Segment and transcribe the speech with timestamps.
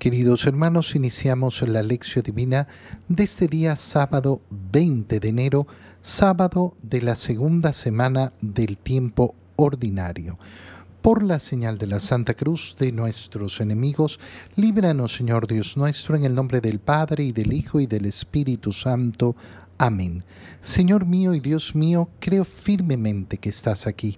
[0.00, 2.66] Queridos hermanos, iniciamos la lección divina
[3.08, 5.66] de este día sábado 20 de enero,
[6.00, 10.38] sábado de la segunda semana del tiempo ordinario.
[11.02, 14.18] Por la señal de la Santa Cruz de nuestros enemigos,
[14.56, 18.72] líbranos Señor Dios nuestro, en el nombre del Padre y del Hijo y del Espíritu
[18.72, 19.36] Santo.
[19.76, 20.24] Amén.
[20.62, 24.16] Señor mío y Dios mío, creo firmemente que estás aquí,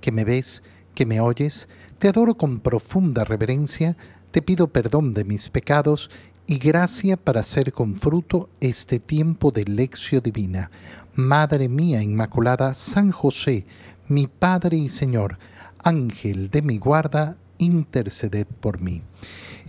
[0.00, 0.62] que me ves,
[0.94, 3.96] que me oyes, te adoro con profunda reverencia,
[4.34, 6.10] te pido perdón de mis pecados
[6.48, 10.72] y gracia para hacer con fruto este tiempo de lección divina.
[11.14, 13.64] Madre mía Inmaculada, San José,
[14.08, 15.38] mi Padre y Señor,
[15.84, 19.02] Ángel de mi guarda, interceded por mí.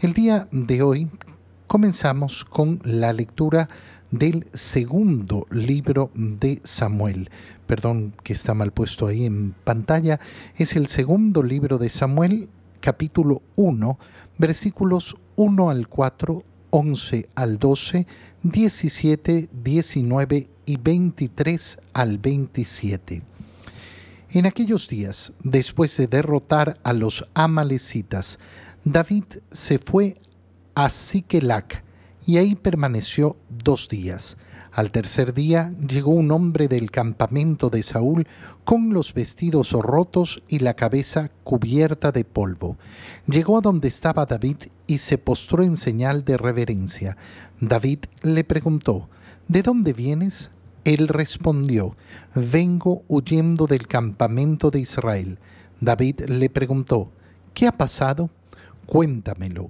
[0.02, 1.12] El día de hoy
[1.68, 3.70] comenzamos con la lectura
[4.10, 7.30] del segundo libro de Samuel.
[7.68, 10.20] Perdón que está mal puesto ahí en pantalla.
[10.56, 12.50] Es el segundo libro de Samuel,
[12.86, 13.98] capítulo 1,
[14.38, 18.06] versículos 1 al 4, 11 al 12,
[18.44, 23.24] 17, 19 y 23 al 27.
[24.30, 28.38] En aquellos días, después de derrotar a los amalecitas,
[28.84, 30.22] David se fue
[30.76, 31.84] a Siquelac
[32.26, 34.38] y ahí permaneció dos días.
[34.76, 38.28] Al tercer día llegó un hombre del campamento de Saúl
[38.66, 42.78] con los vestidos rotos y la cabeza cubierta de polvo.
[43.26, 47.16] Llegó a donde estaba David y se postró en señal de reverencia.
[47.62, 49.08] David le preguntó,
[49.48, 50.52] ¿De dónde vienes?
[50.84, 51.96] Él respondió,
[52.36, 55.40] Vengo huyendo del campamento de Israel.
[55.80, 57.12] David le preguntó,
[57.54, 58.30] ¿Qué ha pasado?
[58.86, 59.70] Cuéntamelo.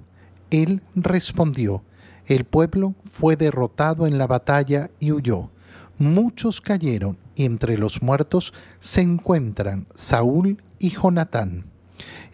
[0.50, 1.84] Él respondió,
[2.26, 5.50] el pueblo fue derrotado en la batalla y huyó.
[5.98, 11.66] Muchos cayeron y entre los muertos se encuentran Saúl y Jonatán.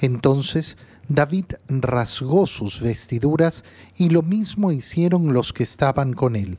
[0.00, 0.76] Entonces
[1.08, 3.64] David rasgó sus vestiduras
[3.96, 6.58] y lo mismo hicieron los que estaban con él.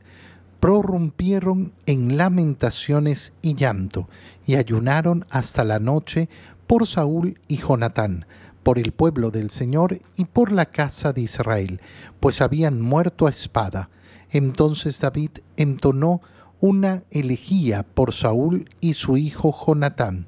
[0.60, 4.08] Prorrumpieron en lamentaciones y llanto
[4.46, 6.28] y ayunaron hasta la noche
[6.66, 8.26] por Saúl y Jonatán
[8.64, 11.80] por el pueblo del Señor y por la casa de Israel,
[12.18, 13.90] pues habían muerto a espada.
[14.30, 16.20] Entonces David entonó
[16.60, 20.26] una elegía por Saúl y su hijo Jonatán.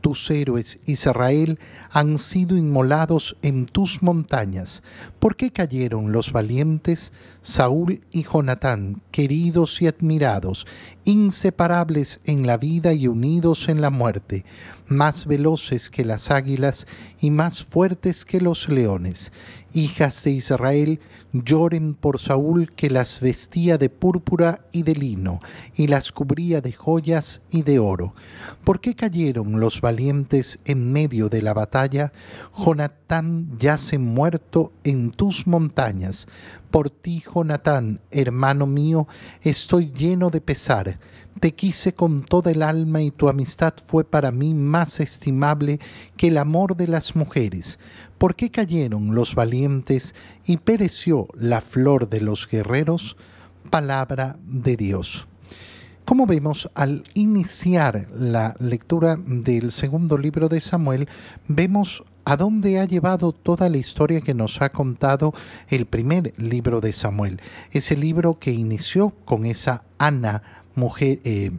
[0.00, 1.58] Tus héroes, Israel,
[1.90, 4.82] han sido inmolados en tus montañas.
[5.18, 7.12] ¿Por qué cayeron los valientes
[7.46, 10.66] Saúl y Jonatán, queridos y admirados,
[11.04, 14.44] inseparables en la vida y unidos en la muerte?
[14.88, 16.86] más veloces que las águilas
[17.20, 19.32] y más fuertes que los leones.
[19.72, 21.00] Hijas de Israel,
[21.32, 25.40] lloren por Saúl que las vestía de púrpura y de lino,
[25.74, 28.14] y las cubría de joyas y de oro.
[28.64, 32.12] ¿Por qué cayeron los valientes en medio de la batalla?
[32.56, 36.26] Jonatán yace muerto en tus montañas.
[36.76, 39.08] Por ti, Jonatán, hermano mío,
[39.40, 40.98] estoy lleno de pesar
[41.40, 45.80] te quise con toda el alma y tu amistad fue para mí más estimable
[46.18, 47.78] que el amor de las mujeres.
[48.18, 53.16] ¿Por qué cayeron los valientes y pereció la flor de los guerreros?
[53.70, 55.26] Palabra de Dios.
[56.04, 61.08] Como vemos, al iniciar la lectura del segundo libro de Samuel,
[61.48, 65.32] vemos a dónde ha llevado toda la historia que nos ha contado
[65.68, 67.40] el primer libro de Samuel.
[67.70, 70.42] Ese libro que inició con esa Ana
[70.74, 71.52] mujer y eh,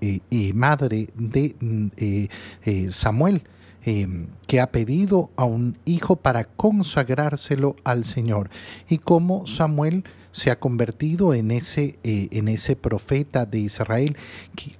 [0.00, 3.42] eh, eh, madre de mm, Samuel,
[4.46, 8.50] que ha pedido a un hijo para consagrárselo al Señor,
[8.86, 10.04] y cómo Samuel
[10.38, 14.16] se ha convertido en ese, en ese profeta de Israel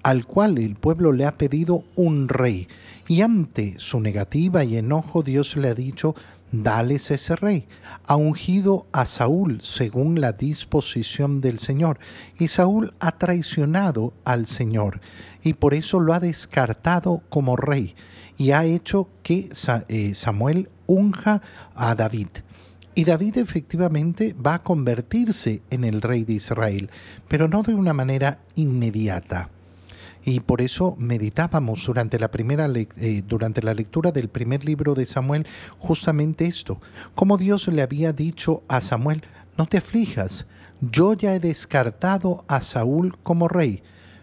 [0.02, 2.68] al cual el pueblo le ha pedido un rey.
[3.06, 6.14] Y ante su negativa y enojo Dios le ha dicho,
[6.52, 7.66] dales ese rey.
[8.06, 11.98] Ha ungido a Saúl según la disposición del Señor.
[12.38, 15.00] Y Saúl ha traicionado al Señor
[15.42, 17.94] y por eso lo ha descartado como rey
[18.36, 19.50] y ha hecho que
[19.88, 21.42] eh, Samuel unja
[21.74, 22.28] a David.
[22.98, 26.90] Y David efectivamente va a convertirse en el rey de Israel,
[27.28, 29.50] pero no de una manera inmediata.
[30.24, 35.06] Y por eso meditábamos durante la, primera eh, durante la lectura del primer libro de
[35.06, 35.46] Samuel
[35.78, 36.80] justamente esto,
[37.14, 39.22] como Dios le había dicho a Samuel,
[39.56, 40.46] no te aflijas,
[40.80, 43.80] yo ya he descartado a Saúl como rey.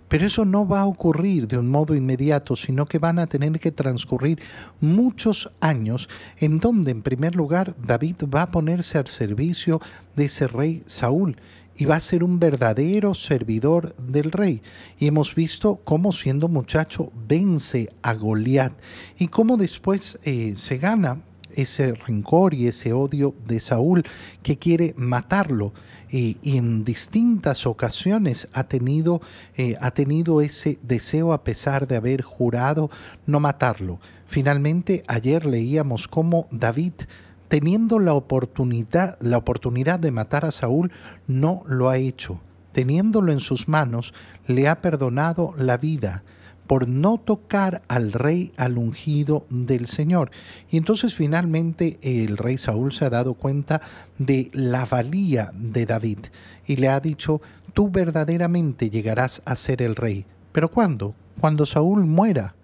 [0.08, 3.60] Pero eso no va a ocurrir de un modo inmediato, sino que van a tener
[3.60, 4.40] que transcurrir
[4.80, 9.82] muchos años en donde, en primer lugar, David va a ponerse al servicio
[10.16, 11.38] de ese rey Saúl
[11.78, 14.62] y va a ser un verdadero servidor del rey.
[14.98, 18.74] Y hemos visto cómo siendo muchacho vence a Goliat
[19.18, 21.22] y cómo después eh, se gana
[21.56, 24.04] ese rencor y ese odio de Saúl
[24.44, 25.74] que quiere matarlo.
[26.10, 29.22] Y, en distintas ocasiones ha tenido,
[29.58, 32.90] eh, ha tenido ese deseo a pesar de haber jurado
[33.26, 34.00] no matarlo.
[34.26, 36.94] Finalmente, ayer leíamos cómo David
[37.48, 40.92] teniendo la oportunidad, la oportunidad de matar a Saúl,
[41.28, 42.40] no lo ha hecho.
[42.72, 44.14] Teniéndolo en sus manos,
[44.48, 46.24] le ha perdonado la vida
[46.68, 50.32] por no tocar al rey al ungido del Señor.
[50.70, 53.82] Y entonces finalmente el rey Saúl se ha dado cuenta
[54.18, 56.20] de la valía de David
[56.66, 57.42] y le ha dicho,
[57.74, 60.26] tú verdaderamente llegarás a ser el rey.
[60.52, 61.14] ¿Pero cuándo?
[61.40, 62.56] Cuando Saúl muera.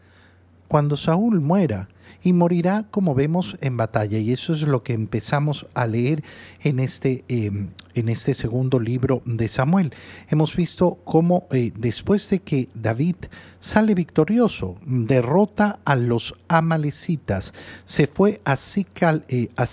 [0.68, 1.90] Cuando Saúl muera
[2.24, 4.18] y morirá como vemos en batalla.
[4.18, 6.24] Y eso es lo que empezamos a leer
[6.62, 9.94] en este, em, en este segundo libro de Samuel.
[10.30, 13.16] Hemos visto cómo eh, después de que David
[13.60, 17.54] sale victorioso, derrota a los amalecitas,
[17.86, 19.66] se fue a, Sikal, eh, a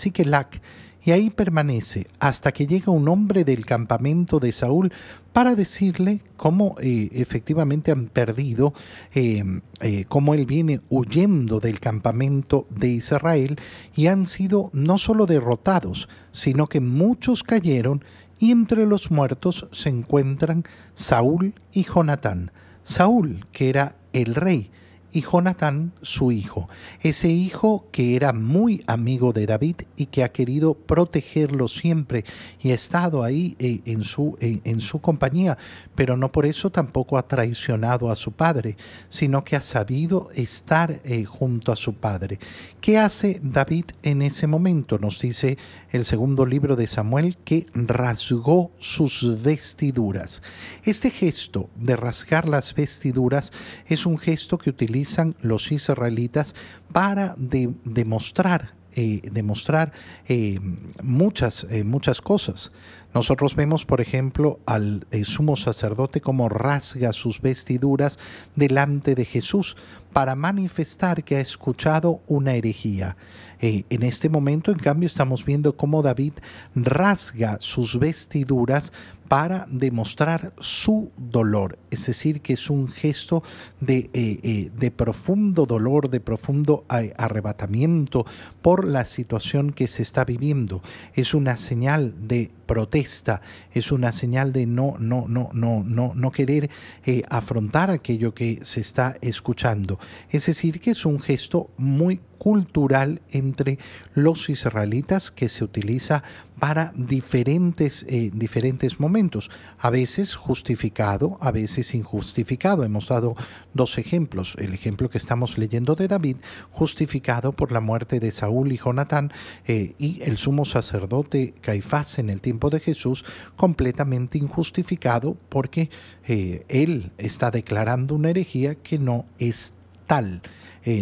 [1.08, 4.92] y ahí permanece hasta que llega un hombre del campamento de Saúl
[5.32, 8.74] para decirle cómo eh, efectivamente han perdido,
[9.14, 9.42] eh,
[9.80, 13.56] eh, cómo él viene huyendo del campamento de Israel
[13.96, 18.04] y han sido no solo derrotados, sino que muchos cayeron
[18.38, 22.52] y entre los muertos se encuentran Saúl y Jonatán.
[22.84, 24.70] Saúl, que era el rey,
[25.12, 26.68] y Jonatán su hijo,
[27.00, 32.24] ese hijo que era muy amigo de David y que ha querido protegerlo siempre
[32.60, 35.56] y ha estado ahí eh, en, su, eh, en su compañía,
[35.94, 38.76] pero no por eso tampoco ha traicionado a su padre,
[39.08, 42.38] sino que ha sabido estar eh, junto a su padre.
[42.80, 44.98] ¿Qué hace David en ese momento?
[44.98, 45.56] Nos dice
[45.90, 50.42] el segundo libro de Samuel que rasgó sus vestiduras.
[50.84, 53.52] Este gesto de rasgar las vestiduras
[53.86, 54.97] es un gesto que utiliza
[55.40, 56.54] los israelitas
[56.92, 59.92] para demostrar, eh, demostrar
[60.26, 60.58] eh,
[61.02, 62.72] muchas, eh, muchas cosas.
[63.14, 68.18] Nosotros vemos, por ejemplo, al sumo sacerdote como rasga sus vestiduras
[68.54, 69.76] delante de Jesús
[70.12, 73.16] para manifestar que ha escuchado una herejía.
[73.60, 76.34] en este momento, en cambio, estamos viendo cómo David
[76.76, 78.92] rasga sus vestiduras
[79.28, 83.42] para demostrar su dolor, es decir, que es un gesto
[83.78, 88.24] de, eh, eh, de profundo dolor, de profundo arrebatamiento
[88.62, 90.82] por la situación que se está viviendo.
[91.14, 93.40] Es una señal de protesta,
[93.72, 96.70] es una señal de no, no, no, no, no, no querer
[97.04, 99.98] eh, afrontar aquello que se está escuchando.
[100.30, 103.78] Es decir, que es un gesto muy cultural entre
[104.14, 106.22] los israelitas que se utiliza
[106.58, 112.84] para diferentes, eh, diferentes momentos, a veces justificado, a veces injustificado.
[112.84, 113.36] Hemos dado
[113.74, 114.54] dos ejemplos.
[114.58, 116.36] El ejemplo que estamos leyendo de David,
[116.70, 119.32] justificado por la muerte de Saúl y Jonatán,
[119.66, 123.24] eh, y el sumo sacerdote Caifás en el tiempo de Jesús,
[123.56, 125.90] completamente injustificado porque
[126.26, 129.74] eh, él está declarando una herejía que no es
[130.06, 130.42] tal.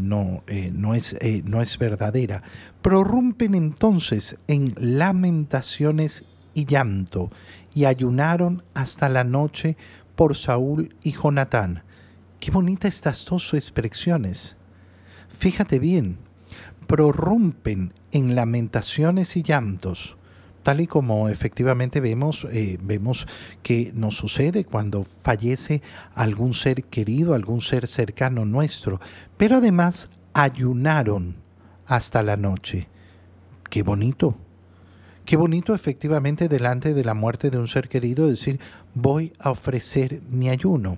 [0.02, 0.42] No,
[0.72, 2.42] no, es, no es verdadera
[2.86, 6.24] prorrumpen entonces en lamentaciones
[6.54, 7.32] y llanto,
[7.74, 9.76] y ayunaron hasta la noche
[10.14, 11.82] por Saúl y Jonatán.
[12.38, 14.54] Qué bonitas estas dos expresiones.
[15.36, 16.18] Fíjate bien,
[16.86, 20.16] prorrumpen en lamentaciones y llantos,
[20.66, 23.28] tal y como efectivamente vemos, eh, vemos
[23.62, 25.80] que nos sucede cuando fallece
[26.12, 29.00] algún ser querido, algún ser cercano nuestro,
[29.36, 31.36] pero además ayunaron
[31.86, 32.88] hasta la noche.
[33.70, 34.34] Qué bonito.
[35.24, 38.58] Qué bonito efectivamente delante de la muerte de un ser querido decir,
[38.92, 40.96] voy a ofrecer mi ayuno.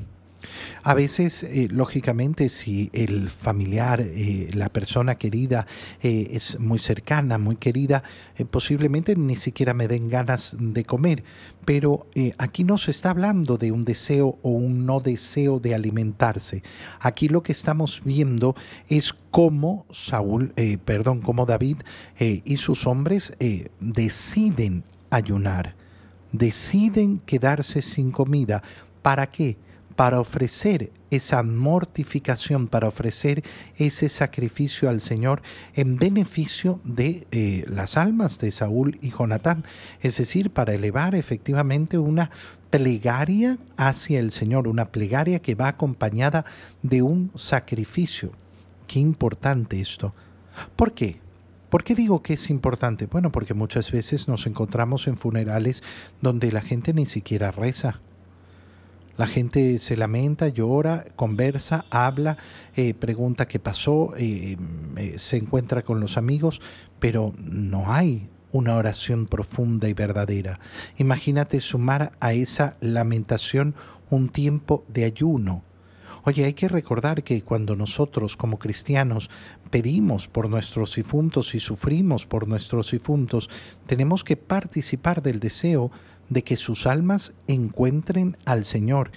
[0.83, 5.67] A veces, eh, lógicamente, si el familiar, eh, la persona querida
[6.01, 8.03] eh, es muy cercana, muy querida,
[8.51, 11.25] posiblemente ni siquiera me den ganas de comer.
[11.65, 12.07] Pero
[12.39, 16.63] aquí no se está hablando de un deseo o un no deseo de alimentarse.
[17.01, 18.57] Aquí lo que estamos viendo
[18.89, 20.55] es cómo Saúl,
[20.87, 21.79] perdón, cómo David
[22.19, 23.35] y sus hombres
[23.81, 25.75] deciden ayunar,
[26.33, 28.63] deciden quedarse sin comida.
[29.03, 29.59] ¿Para qué?
[29.99, 33.43] Para ofrecer esa mortificación, para ofrecer
[33.75, 35.43] ese sacrificio al Señor
[35.75, 39.65] en beneficio de eh, las almas de Saúl y Jonatán,
[40.01, 42.31] es decir, para elevar efectivamente una
[42.71, 46.45] plegaria hacia el Señor, una plegaria que va acompañada
[46.85, 48.31] de un sacrificio.
[48.87, 50.15] Qué importante esto.
[50.77, 51.17] ¿Por qué?
[51.71, 53.07] ¿Por qué digo que es importante?
[53.07, 55.83] Bueno, porque muchas veces nos encontramos en funerales
[56.23, 58.01] donde la gente ni siquiera reza
[59.19, 62.39] La gente se lamenta, llora, conversa, habla,
[62.77, 64.57] eh, pregunta qué pasó, eh,
[65.17, 66.61] se encuentra con los amigos,
[67.01, 70.61] pero no hay una oración profunda y verdadera.
[70.99, 73.75] Imagínate sumar a esa lamentación
[74.09, 75.65] un tiempo de ayuno.
[76.23, 79.31] Oye, hay que recordar que cuando nosotros como cristianos
[79.71, 83.51] pedimos por nuestros difuntos y sufrimos por nuestros difuntos,
[83.87, 85.91] tenemos que participar del deseo
[86.29, 89.11] de que sus almas encuentren al Señor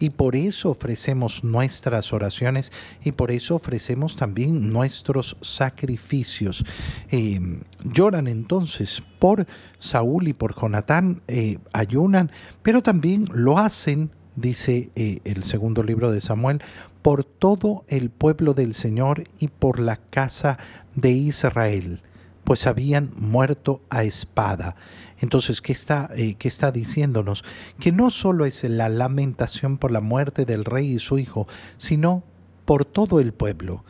[0.00, 2.72] y por eso ofrecemos nuestras oraciones
[3.04, 6.64] y por eso ofrecemos también nuestros sacrificios.
[7.10, 9.46] Em, lloran entonces por
[9.78, 16.10] Saúl y por Jonatán, eh, ayunan, pero también lo hacen, dice eh, el segundo libro
[16.10, 16.62] de Samuel,
[17.02, 20.58] por todo el pueblo del Señor y por la casa
[20.94, 22.02] de Israel,
[22.50, 24.74] pues habían muerto a espada.
[25.20, 27.44] Entonces, ¿qué está, eh, ¿qué está diciéndonos?
[27.78, 31.46] Que no solo es la lamentación por la muerte del rey y su hijo,
[31.78, 32.24] sino
[32.64, 33.84] por todo el pueblo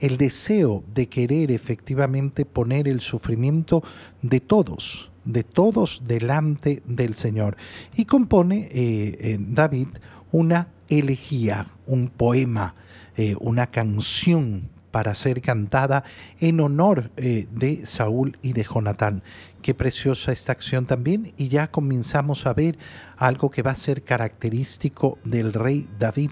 [0.00, 3.84] el deseo de querer efectivamente poner el sufrimiento
[4.22, 7.58] de todos, de todos delante del Señor.
[7.98, 9.88] Y compone eh, David
[10.32, 12.76] una elegía, un poema,
[13.18, 16.04] eh, una canción para ser cantada
[16.40, 19.22] en honor de Saúl y de Jonatán.
[19.60, 22.78] Qué preciosa esta acción también y ya comenzamos a ver
[23.18, 26.30] algo que va a ser característico del rey David,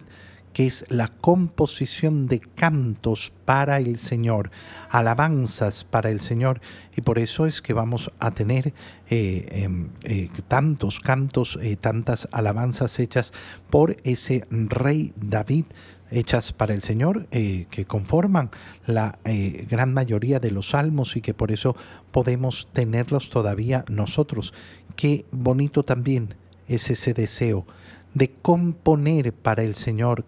[0.55, 4.51] que es la composición de cantos para el Señor,
[4.89, 6.63] alabanzas para el Señor.
[6.97, 8.73] Y por eso es que vamos a tener
[9.11, 13.35] eh, em, eh, tantos cantos, eh, tantas alabanzas hechas
[13.69, 15.67] por ese rey David
[16.15, 18.51] hechas para el Señor, eh, que conforman
[18.87, 21.77] la eh, gran mayoría de los salmos y que por eso
[22.13, 24.55] podemos tenerlos todavía nosotros.
[24.97, 26.35] Qué bonito también
[26.69, 27.67] es ese deseo
[28.15, 30.25] de componer para el Señor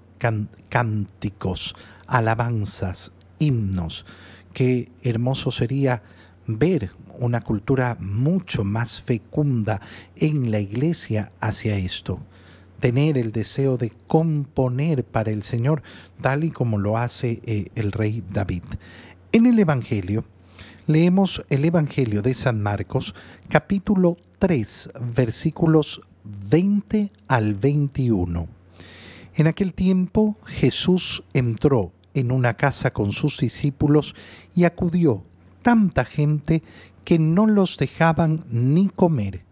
[0.68, 1.76] cánticos,
[2.06, 4.04] alabanzas, himnos.
[4.52, 6.02] Qué hermoso sería
[6.46, 9.80] ver una cultura mucho más fecunda
[10.16, 12.20] en la iglesia hacia esto
[12.80, 15.82] tener el deseo de componer para el Señor,
[16.20, 18.62] tal y como lo hace eh, el rey David.
[19.32, 20.24] En el Evangelio,
[20.86, 23.14] leemos el Evangelio de San Marcos,
[23.48, 28.48] capítulo 3, versículos 20 al 21.
[29.34, 34.14] En aquel tiempo Jesús entró en una casa con sus discípulos
[34.54, 35.22] y acudió
[35.62, 36.62] tanta gente
[37.04, 39.44] que no los dejaban ni comer.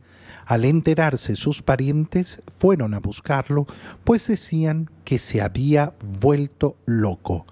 [0.46, 3.66] Al enterarse sus parientes, fueron a buscarlo,
[4.04, 7.46] pues decían que se había vuelto loco.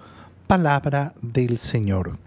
[0.46, 2.21] Palabra del Señor.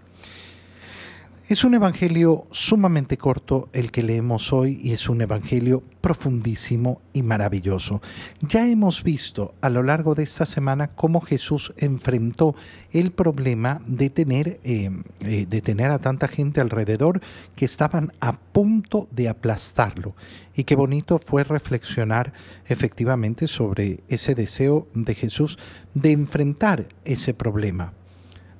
[1.48, 7.22] Es un evangelio sumamente corto el que leemos hoy y es un evangelio profundísimo y
[7.22, 8.02] maravilloso.
[8.40, 12.56] Ya hemos visto a lo largo de esta semana cómo Jesús enfrentó
[12.90, 17.20] el problema de tener, eh, eh, de tener a tanta gente alrededor
[17.54, 20.16] que estaban a punto de aplastarlo.
[20.56, 22.32] Y qué bonito fue reflexionar
[22.66, 25.60] efectivamente sobre ese deseo de Jesús
[25.94, 27.92] de enfrentar ese problema,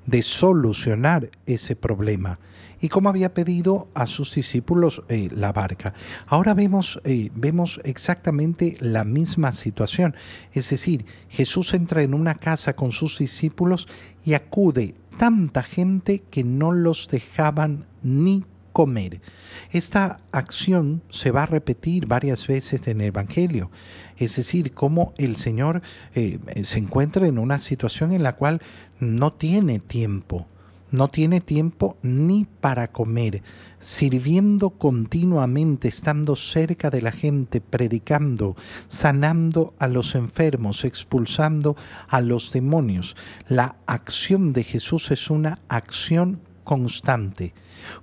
[0.06, 2.38] de solucionar ese problema
[2.80, 5.94] y como había pedido a sus discípulos eh, la barca.
[6.26, 10.14] Ahora vemos, eh, vemos exactamente la misma situación.
[10.52, 13.88] Es decir, Jesús entra en una casa con sus discípulos
[14.24, 18.44] y acude tanta gente que no los dejaban ni
[18.76, 19.22] comer.
[19.70, 23.70] Esta acción se va a repetir varias veces en el Evangelio,
[24.18, 25.80] es decir, cómo el Señor
[26.14, 28.60] eh, se encuentra en una situación en la cual
[29.00, 30.46] no tiene tiempo,
[30.90, 33.42] no tiene tiempo ni para comer,
[33.80, 38.56] sirviendo continuamente, estando cerca de la gente, predicando,
[38.88, 41.76] sanando a los enfermos, expulsando
[42.08, 43.16] a los demonios.
[43.48, 47.54] La acción de Jesús es una acción constante.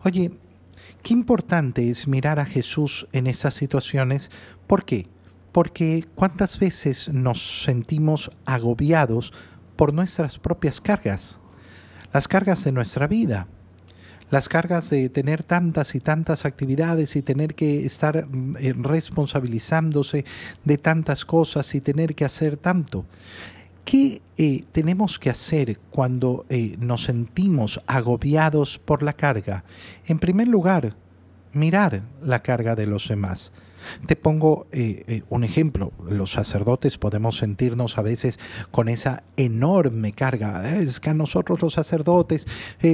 [0.03, 0.31] Oye,
[1.03, 4.31] qué importante es mirar a Jesús en esas situaciones.
[4.65, 5.07] ¿Por qué?
[5.51, 9.33] Porque cuántas veces nos sentimos agobiados
[9.75, 11.39] por nuestras propias cargas
[12.13, 13.47] las cargas de nuestra vida,
[14.29, 20.23] las cargas de tener tantas y tantas actividades y tener que estar mm, eh, responsabilizándose
[20.63, 23.05] de tantas cosas y tener que hacer tanto.
[23.85, 29.65] ¿Qué eh, tenemos que hacer cuando eh, nos sentimos agobiados por la carga?
[30.05, 30.95] En primer lugar,
[31.51, 33.51] mirar la carga de los demás.
[34.07, 35.91] Te pongo eh, un ejemplo.
[36.07, 38.39] Los sacerdotes podemos sentirnos a veces
[38.71, 40.77] con esa enorme carga.
[40.77, 42.47] Es que a nosotros los sacerdotes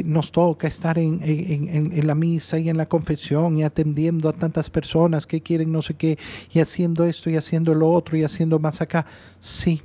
[0.04, 4.72] nos toca estar en, en, la misa y en la confesión y atendiendo a tantas
[4.72, 6.18] personas que quieren no sé qué
[6.52, 9.06] y haciendo esto y haciendo lo otro y haciendo más acá.
[9.40, 9.84] Sí.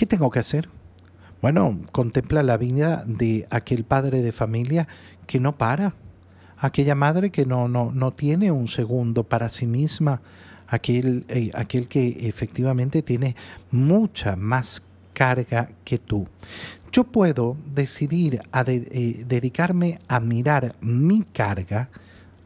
[0.00, 0.66] ¿Qué tengo que hacer?
[1.42, 4.88] Bueno, contempla la vida de aquel padre de familia
[5.26, 5.92] que no para
[6.56, 10.22] aquella madre que no, no, no tiene un segundo para sí misma,
[10.68, 13.36] aquel, eh, aquel que efectivamente tiene
[13.70, 16.26] mucha más carga que tú.
[16.90, 21.90] Yo puedo decidir a eh, dedicarme a mirar mi carga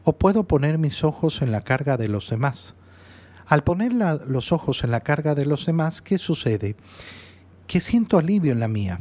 [0.03, 2.73] o puedo poner mis ojos en la carga de los demás.
[3.47, 6.75] Al poner los ojos en la carga de los demás, ¿qué sucede?
[7.67, 8.99] Que siento alivio en la mía.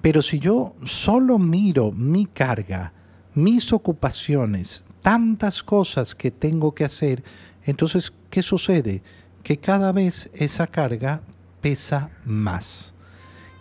[0.00, 2.92] Pero si yo solo miro mi carga
[3.36, 7.22] mis ocupaciones, tantas cosas que tengo que hacer,
[7.64, 9.02] entonces, ¿qué sucede?
[9.42, 11.20] Que cada vez esa carga
[11.60, 12.94] pesa más,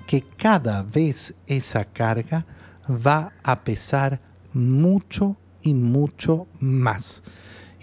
[0.07, 2.45] que cada vez esa carga
[2.89, 4.21] va a pesar
[4.53, 7.21] mucho y mucho más.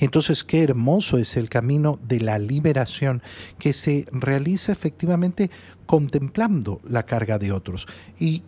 [0.02, 3.22] Entonces, qué hermoso es el camino de la liberación
[3.60, 5.48] que se realiza efectivamente
[5.86, 7.86] contemplando la carga de otros.
[8.18, 8.42] ¿Y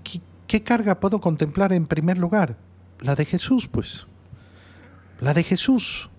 [0.49, 2.59] qué, carga puedo contemplar en primer lugar?
[2.99, 4.09] la de Jesús, pues.
[5.21, 6.11] La de Jesús.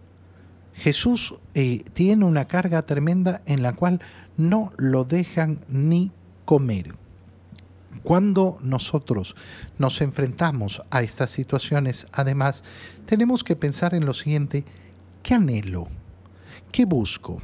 [0.73, 3.99] Jesús eh, tiene una carga tremenda en la cual
[4.37, 6.13] no lo dejan ni
[6.45, 6.95] comer.
[8.03, 9.35] Cuando nosotros
[9.77, 12.63] nos enfrentamos a estas situaciones, además,
[13.05, 14.63] tenemos que pensar en lo siguiente,
[15.25, 15.87] ¿qué anhelo?
[16.71, 17.41] ¿Qué busco?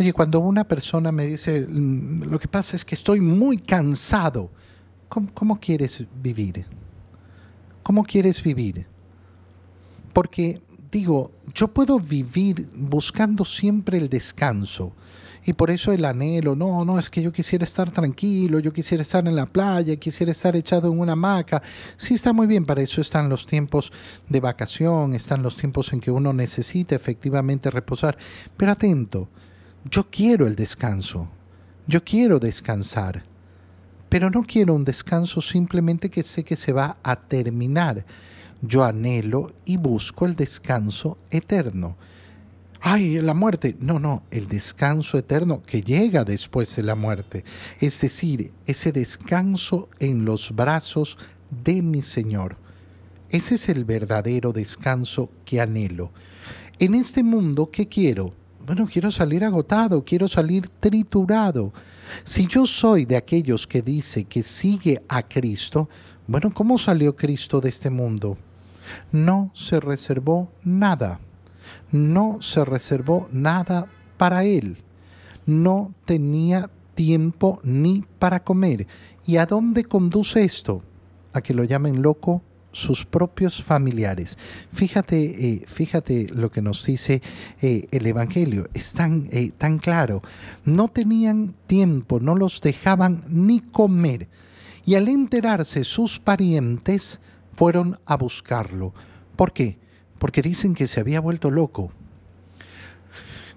[0.00, 4.50] Oye, cuando una persona me dice, mm, lo que pasa es que estoy muy cansado,
[5.10, 6.64] cómo quieres vivir?
[7.82, 8.86] ¿Cómo quieres vivir?
[10.14, 14.94] Porque digo, yo puedo vivir buscando siempre el descanso.
[15.44, 19.02] Y por eso el anhelo, no, no, es que yo quisiera estar tranquilo, yo quisiera
[19.02, 21.62] estar en la playa, quisiera estar echado en una hamaca.
[21.96, 23.92] Sí, está muy bien, para eso están los tiempos
[24.28, 28.16] de vacación, están los tiempos en que uno necesita efectivamente reposar.
[28.56, 29.28] Pero atento,
[29.90, 31.28] yo quiero el descanso,
[31.86, 33.34] yo quiero descansar
[34.14, 38.06] pero no quiero un descanso simplemente que sé que se va a terminar.
[38.62, 41.96] Yo anhelo y busco el descanso eterno.
[42.86, 43.78] Ay, la muerte.
[43.80, 47.42] No, no, el descanso eterno que llega después de la muerte.
[47.80, 51.16] Es decir, ese descanso en los brazos
[51.64, 52.58] de mi Señor.
[53.30, 56.10] Ese es el verdadero descanso que anhelo.
[56.78, 58.34] En este mundo, ¿qué quiero?
[58.66, 61.72] Bueno, quiero salir agotado, quiero salir triturado.
[62.22, 65.88] Si yo soy de aquellos que dice que sigue a Cristo,
[66.26, 68.36] bueno, ¿cómo salió Cristo de este mundo?
[69.10, 71.18] No se reservó nada.
[71.90, 74.78] No se reservó nada para él.
[75.46, 78.86] No tenía tiempo ni para comer.
[79.26, 80.82] ¿Y a dónde conduce esto?
[81.32, 84.36] A que lo llamen loco sus propios familiares.
[84.72, 87.22] Fíjate, eh, fíjate lo que nos dice
[87.62, 90.22] eh, el Evangelio, es tan, eh, tan claro.
[90.64, 94.28] No tenían tiempo, no los dejaban ni comer.
[94.84, 97.20] Y al enterarse sus parientes,
[97.54, 98.92] fueron a buscarlo.
[99.36, 99.78] ¿Por qué?
[100.24, 101.92] Porque dicen que se había vuelto loco.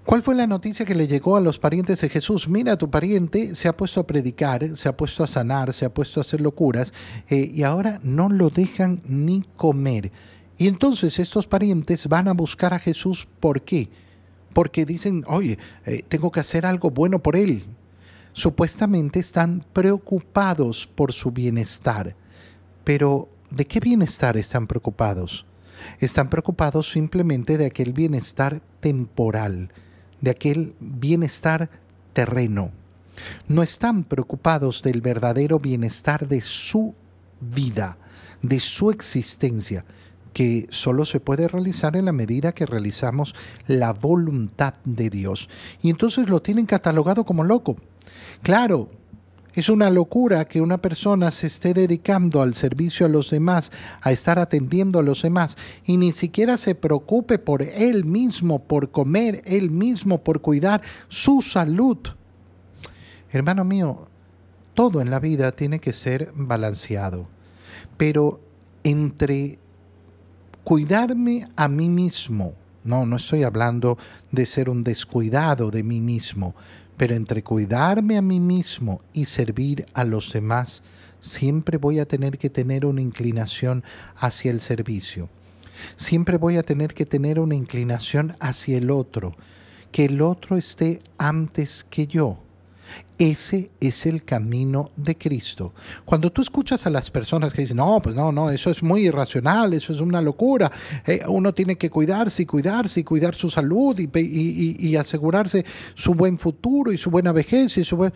[0.04, 2.46] ¿Cuál fue la noticia que le llegó a los parientes de Jesús?
[2.46, 5.94] Mira, tu pariente se ha puesto a predicar, se ha puesto a sanar, se ha
[5.94, 6.92] puesto a hacer locuras
[7.30, 10.12] eh, y ahora no lo dejan ni comer.
[10.58, 13.26] Y entonces estos parientes van a buscar a Jesús.
[13.40, 13.88] ¿Por qué?
[14.52, 17.64] Porque dicen, oye, eh, tengo que hacer algo bueno por él.
[18.34, 22.14] Supuestamente están preocupados por su bienestar.
[22.84, 25.46] Pero, ¿de qué bienestar están preocupados?
[26.00, 29.70] Están preocupados simplemente de aquel bienestar temporal
[30.20, 31.70] de aquel bienestar
[32.12, 32.72] terreno.
[33.46, 36.94] No están preocupados del verdadero bienestar de su
[37.40, 37.98] vida,
[38.42, 39.84] de su existencia,
[40.32, 43.34] que solo se puede realizar en la medida que realizamos
[43.66, 45.48] la voluntad de Dios.
[45.82, 47.76] Y entonces lo tienen catalogado como loco.
[48.42, 48.88] Claro,
[49.60, 54.12] es una locura que una persona se esté dedicando al servicio a los demás, a
[54.12, 59.42] estar atendiendo a los demás y ni siquiera se preocupe por él mismo, por comer
[59.46, 61.98] él mismo, por cuidar su salud.
[63.30, 64.08] Hermano mío,
[64.74, 67.26] todo en la vida tiene que ser balanceado,
[67.96, 68.40] pero
[68.84, 69.58] entre
[70.62, 73.98] cuidarme a mí mismo, no, no estoy hablando
[74.30, 76.54] de ser un descuidado de mí mismo,
[76.98, 80.82] pero entre cuidarme a mí mismo y servir a los demás,
[81.20, 83.84] siempre voy a tener que tener una inclinación
[84.16, 85.30] hacia el servicio.
[85.96, 89.36] Siempre voy a tener que tener una inclinación hacia el otro,
[89.92, 92.38] que el otro esté antes que yo.
[93.18, 95.74] Ese es el camino de Cristo.
[96.04, 99.08] Cuando tú escuchas a las personas que dicen, no, pues no, no, eso es muy
[99.08, 100.70] irracional, eso es una locura,
[101.04, 106.38] eh, uno tiene que cuidarse y cuidarse y cuidar su salud y, asegurarse su buen
[106.38, 108.12] futuro y su buena vejez y su buen...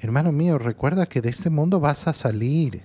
[0.00, 2.82] Hermano mío, recuerda que de este mundo vas a salir,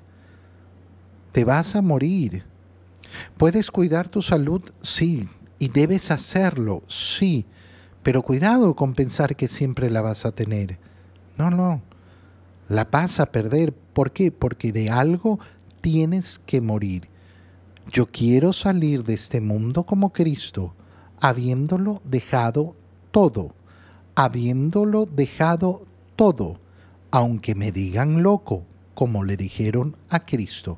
[1.31, 2.45] te vas a morir.
[3.37, 4.63] ¿Puedes cuidar tu salud?
[4.81, 5.29] Sí,
[5.59, 7.45] y debes hacerlo, sí,
[8.01, 10.88] pero cuidado con pensar que siempre la vas a tener
[11.39, 11.81] no, no.
[12.67, 13.73] La vas a perder.
[13.73, 14.31] ¿Por qué?
[14.31, 15.39] Porque de algo
[15.81, 17.07] tienes que morir.
[17.91, 20.75] Yo quiero salir de este mundo como Cristo,
[21.21, 22.75] habiéndolo dejado
[23.11, 23.55] todo,
[24.15, 26.59] habiéndolo dejado todo,
[27.09, 30.77] aunque me digan loco, como le dijeron a Cristo.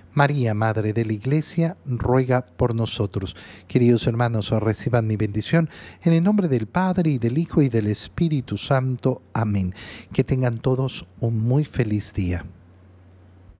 [0.13, 3.35] María, Madre de la Iglesia, ruega por nosotros.
[3.67, 5.69] Queridos hermanos, reciban mi bendición
[6.03, 9.21] en el nombre del Padre y del Hijo y del Espíritu Santo.
[9.33, 9.73] Amén.
[10.13, 12.45] Que tengan todos un muy feliz día.